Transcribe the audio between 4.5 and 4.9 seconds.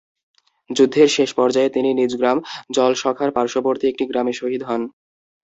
হন।